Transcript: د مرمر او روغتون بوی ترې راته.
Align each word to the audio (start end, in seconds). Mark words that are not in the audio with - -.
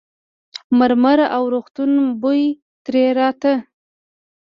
د 0.67 0.69
مرمر 0.79 1.19
او 1.35 1.43
روغتون 1.53 1.91
بوی 2.21 2.41
ترې 2.85 3.03
راته. 3.19 3.53